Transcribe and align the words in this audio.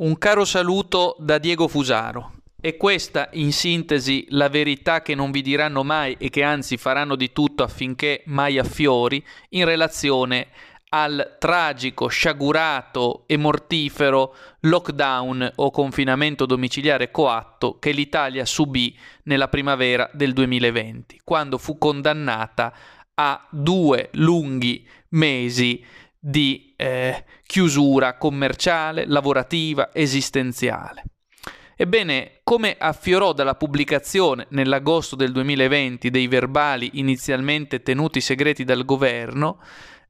Un 0.00 0.16
caro 0.16 0.46
saluto 0.46 1.14
da 1.18 1.36
Diego 1.36 1.68
Fusaro. 1.68 2.36
E 2.58 2.78
questa, 2.78 3.28
in 3.32 3.52
sintesi, 3.52 4.24
la 4.30 4.48
verità 4.48 5.02
che 5.02 5.14
non 5.14 5.30
vi 5.30 5.42
diranno 5.42 5.84
mai 5.84 6.16
e 6.18 6.30
che 6.30 6.42
anzi 6.42 6.78
faranno 6.78 7.16
di 7.16 7.32
tutto 7.32 7.62
affinché 7.62 8.22
mai 8.24 8.58
affiori 8.58 9.22
in 9.50 9.66
relazione 9.66 10.46
al 10.88 11.36
tragico, 11.38 12.08
sciagurato 12.08 13.24
e 13.26 13.36
mortifero 13.36 14.34
lockdown 14.60 15.52
o 15.56 15.70
confinamento 15.70 16.46
domiciliare 16.46 17.10
coatto 17.10 17.78
che 17.78 17.90
l'Italia 17.90 18.46
subì 18.46 18.96
nella 19.24 19.48
primavera 19.48 20.08
del 20.14 20.32
2020, 20.32 21.20
quando 21.22 21.58
fu 21.58 21.76
condannata 21.76 22.72
a 23.12 23.46
due 23.50 24.08
lunghi 24.12 24.88
mesi 25.10 25.84
di 26.20 26.74
eh, 26.76 27.24
chiusura 27.46 28.18
commerciale, 28.18 29.06
lavorativa, 29.06 29.90
esistenziale. 29.94 31.04
Ebbene, 31.74 32.40
come 32.44 32.76
affiorò 32.78 33.32
dalla 33.32 33.54
pubblicazione 33.54 34.46
nell'agosto 34.50 35.16
del 35.16 35.32
2020 35.32 36.10
dei 36.10 36.26
verbali 36.26 36.90
inizialmente 36.94 37.80
tenuti 37.80 38.20
segreti 38.20 38.64
dal 38.64 38.84
governo, 38.84 39.62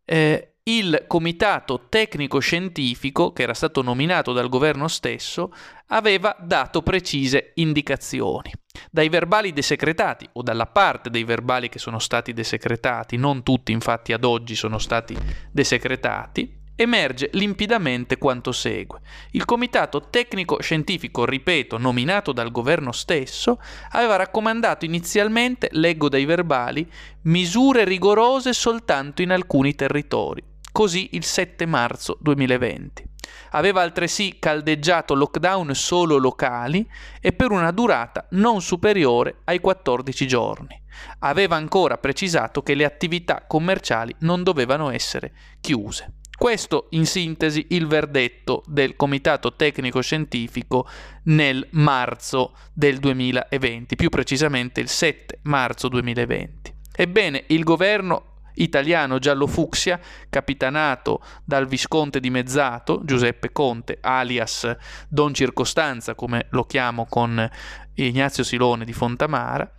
eh, 0.04 0.54
il 0.65 1.04
comitato 1.06 1.87
tecnico-scientifico, 1.88 3.32
che 3.32 3.42
era 3.45 3.54
stato 3.54 3.82
nominato 3.82 4.32
dal 4.32 4.48
governo 4.48 4.88
stesso, 4.88 5.52
aveva 5.87 6.37
dato 6.40 6.82
precise 6.82 7.52
indicazioni. 7.54 8.52
Dai 8.91 9.09
verbali 9.09 9.52
desecretati, 9.52 10.29
o 10.33 10.42
dalla 10.42 10.66
parte 10.66 11.10
dei 11.10 11.24
verbali 11.24 11.69
che 11.69 11.79
sono 11.79 11.98
stati 11.98 12.33
desecretati, 12.33 13.16
non 13.16 13.43
tutti 13.43 13.73
infatti 13.73 14.12
ad 14.12 14.24
oggi 14.24 14.55
sono 14.55 14.79
stati 14.79 15.16
desecretati, 15.51 16.59
emerge 16.77 17.29
limpidamente 17.34 18.16
quanto 18.16 18.52
segue. 18.52 19.01
Il 19.32 19.45
comitato 19.45 20.09
tecnico-scientifico, 20.09 21.24
ripeto, 21.24 21.79
nominato 21.79 22.32
dal 22.32 22.51
governo 22.51 22.93
stesso, 22.93 23.60
aveva 23.90 24.16
raccomandato 24.16 24.84
inizialmente, 24.84 25.68
leggo 25.73 26.09
dai 26.09 26.24
verbali, 26.24 26.90
misure 27.23 27.84
rigorose 27.84 28.52
soltanto 28.52 29.21
in 29.21 29.30
alcuni 29.30 29.74
territori, 29.74 30.43
così 30.73 31.10
il 31.12 31.24
7 31.24 31.66
marzo 31.66 32.16
2020. 32.21 33.09
Aveva 33.50 33.82
altresì 33.82 34.38
caldeggiato 34.38 35.14
lockdown 35.14 35.74
solo 35.74 36.16
locali 36.16 36.88
e 37.20 37.32
per 37.32 37.50
una 37.50 37.70
durata 37.70 38.26
non 38.30 38.62
superiore 38.62 39.38
ai 39.45 39.60
14 39.60 40.26
giorni. 40.26 40.80
Aveva 41.20 41.56
ancora 41.56 41.98
precisato 41.98 42.62
che 42.62 42.74
le 42.74 42.84
attività 42.84 43.45
commerciali 43.46 44.14
non 44.20 44.42
dovevano 44.42 44.90
essere 44.90 45.32
chiuse. 45.60 46.14
Questo 46.40 46.87
in 46.92 47.04
sintesi 47.04 47.66
il 47.70 47.87
verdetto 47.87 48.62
del 48.66 48.96
Comitato 48.96 49.54
Tecnico 49.56 50.00
Scientifico 50.00 50.88
nel 51.24 51.68
marzo 51.72 52.56
del 52.72 52.98
2020, 52.98 53.94
più 53.94 54.09
precisamente 54.09 54.80
il 54.80 54.88
7 54.88 55.40
marzo 55.42 55.88
2020. 55.88 56.74
Ebbene, 56.96 57.44
il 57.48 57.62
governo 57.62 58.29
italiano 58.54 59.18
giallo-fucsia, 59.18 60.01
capitanato 60.29 61.23
dal 61.45 61.66
visconte 61.66 62.20
di 62.20 62.30
Mezzato, 62.30 63.02
Giuseppe 63.04 63.52
Conte, 63.52 63.98
alias 64.00 64.75
Don 65.09 65.34
Circostanza, 65.34 66.15
come 66.15 66.47
lo 66.50 66.65
chiamo 66.65 67.06
con 67.06 67.48
Ignazio 67.94 68.44
Silone 68.44 68.84
di 68.84 68.93
Fontamara, 68.93 69.71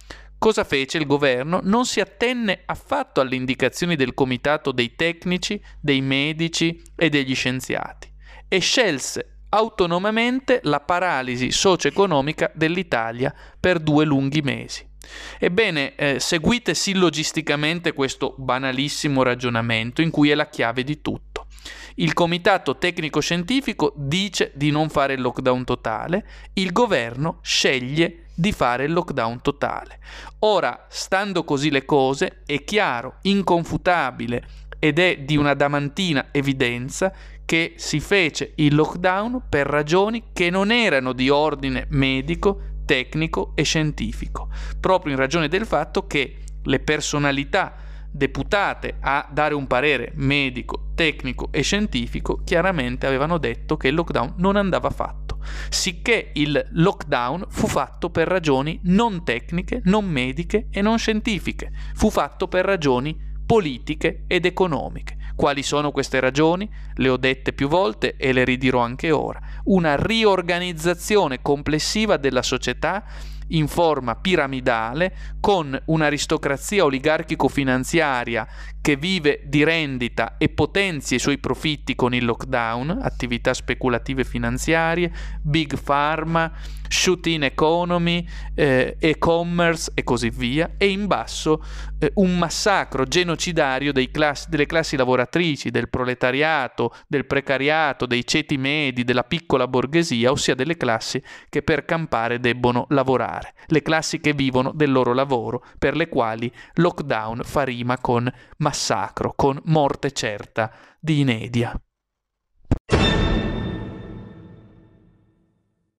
Cosa 0.41 0.63
fece 0.63 0.97
il 0.97 1.05
governo? 1.05 1.59
Non 1.61 1.85
si 1.85 1.99
attenne 1.99 2.63
affatto 2.65 3.21
alle 3.21 3.35
indicazioni 3.35 3.95
del 3.95 4.15
comitato 4.15 4.71
dei 4.71 4.95
tecnici, 4.95 5.63
dei 5.79 6.01
medici 6.01 6.81
e 6.95 7.09
degli 7.09 7.35
scienziati 7.35 8.11
e 8.47 8.57
scelse 8.57 9.43
autonomamente 9.49 10.59
la 10.63 10.79
paralisi 10.79 11.51
socio-economica 11.51 12.51
dell'Italia 12.55 13.31
per 13.59 13.79
due 13.79 14.03
lunghi 14.03 14.41
mesi. 14.41 14.90
Ebbene, 15.39 15.95
eh, 15.95 16.19
seguite 16.19 16.73
sillogisticamente 16.73 17.93
questo 17.93 18.35
banalissimo 18.37 19.23
ragionamento 19.23 20.01
in 20.01 20.09
cui 20.09 20.29
è 20.29 20.35
la 20.35 20.49
chiave 20.49 20.83
di 20.83 21.01
tutto. 21.01 21.47
Il 21.95 22.13
comitato 22.13 22.77
tecnico-scientifico 22.77 23.93
dice 23.95 24.51
di 24.55 24.71
non 24.71 24.89
fare 24.89 25.13
il 25.13 25.21
lockdown 25.21 25.65
totale, 25.65 26.25
il 26.53 26.71
governo 26.71 27.39
sceglie 27.41 28.25
di 28.33 28.51
fare 28.51 28.85
il 28.85 28.93
lockdown 28.93 29.41
totale. 29.41 29.99
Ora, 30.39 30.85
stando 30.89 31.43
così 31.43 31.69
le 31.69 31.85
cose, 31.85 32.41
è 32.45 32.63
chiaro, 32.63 33.17
inconfutabile 33.23 34.43
ed 34.79 34.99
è 34.99 35.17
di 35.19 35.37
una 35.37 35.53
damantina 35.53 36.29
evidenza 36.31 37.13
che 37.45 37.73
si 37.75 37.99
fece 37.99 38.53
il 38.55 38.73
lockdown 38.73 39.43
per 39.49 39.67
ragioni 39.67 40.29
che 40.31 40.49
non 40.49 40.71
erano 40.71 41.11
di 41.11 41.29
ordine 41.29 41.85
medico, 41.89 42.70
tecnico 42.85 43.51
e 43.55 43.63
scientifico, 43.63 44.49
proprio 44.79 45.13
in 45.13 45.19
ragione 45.19 45.47
del 45.47 45.65
fatto 45.65 46.07
che 46.07 46.37
le 46.63 46.79
personalità 46.79 47.75
deputate 48.11 48.97
a 48.99 49.27
dare 49.31 49.53
un 49.53 49.67
parere 49.67 50.11
medico, 50.15 50.91
tecnico 50.95 51.47
e 51.51 51.61
scientifico 51.61 52.41
chiaramente 52.43 53.07
avevano 53.07 53.37
detto 53.37 53.77
che 53.77 53.87
il 53.87 53.95
lockdown 53.95 54.33
non 54.37 54.57
andava 54.57 54.89
fatto, 54.89 55.39
sicché 55.69 56.31
il 56.33 56.61
lockdown 56.71 57.45
fu 57.49 57.67
fatto 57.67 58.09
per 58.09 58.27
ragioni 58.27 58.79
non 58.83 59.23
tecniche, 59.23 59.81
non 59.85 60.05
mediche 60.05 60.67
e 60.69 60.81
non 60.81 60.97
scientifiche, 60.97 61.71
fu 61.93 62.09
fatto 62.09 62.47
per 62.47 62.65
ragioni 62.65 63.29
politiche 63.51 64.23
ed 64.27 64.45
economiche. 64.45 65.17
Quali 65.35 65.61
sono 65.61 65.91
queste 65.91 66.21
ragioni? 66.21 66.71
Le 66.95 67.09
ho 67.09 67.17
dette 67.17 67.51
più 67.51 67.67
volte 67.67 68.15
e 68.15 68.31
le 68.31 68.45
ridirò 68.45 68.79
anche 68.79 69.11
ora. 69.11 69.41
Una 69.65 69.97
riorganizzazione 69.97 71.41
complessiva 71.41 72.15
della 72.15 72.43
società 72.43 73.03
in 73.51 73.67
forma 73.67 74.15
piramidale 74.15 75.15
con 75.39 75.79
un'aristocrazia 75.85 76.83
oligarchico-finanziaria 76.83 78.47
che 78.81 78.95
vive 78.95 79.41
di 79.45 79.63
rendita 79.63 80.37
e 80.37 80.49
potenzia 80.49 81.17
i 81.17 81.19
suoi 81.19 81.37
profitti 81.37 81.95
con 81.95 82.13
il 82.13 82.25
lockdown, 82.25 82.99
attività 83.01 83.53
speculative 83.53 84.23
finanziarie, 84.23 85.11
big 85.41 85.79
pharma, 85.81 86.51
shoot-in 86.91 87.43
economy, 87.43 88.27
eh, 88.53 88.97
e-commerce 88.99 89.91
e 89.93 90.03
così 90.03 90.29
via, 90.29 90.71
e 90.77 90.89
in 90.89 91.07
basso 91.07 91.63
eh, 91.99 92.11
un 92.15 92.37
massacro 92.37 93.05
genocidario 93.05 93.93
classi, 94.11 94.49
delle 94.49 94.65
classi 94.65 94.97
lavoratrici, 94.97 95.69
del 95.69 95.89
proletariato, 95.89 96.93
del 97.07 97.25
precariato, 97.25 98.05
dei 98.05 98.25
ceti 98.25 98.57
medi, 98.57 99.03
della 99.03 99.23
piccola 99.23 99.67
borghesia, 99.67 100.31
ossia 100.31 100.53
delle 100.55 100.75
classi 100.75 101.21
che 101.49 101.61
per 101.61 101.85
campare 101.85 102.39
debbono 102.39 102.85
lavorare, 102.89 103.40
le 103.67 103.81
classi 103.81 104.19
che 104.19 104.33
vivono 104.33 104.71
del 104.73 104.91
loro 104.91 105.13
lavoro, 105.13 105.63
per 105.77 105.95
le 105.95 106.09
quali 106.09 106.51
lockdown 106.73 107.41
fa 107.43 107.63
rima 107.63 107.97
con 107.99 108.31
massacro, 108.57 109.33
con 109.35 109.59
morte 109.65 110.11
certa 110.11 110.71
di 110.99 111.19
inedia. 111.19 111.79